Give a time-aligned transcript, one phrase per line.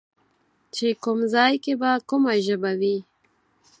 [0.75, 2.97] چې کوم ځای کې به کومه ژبه وي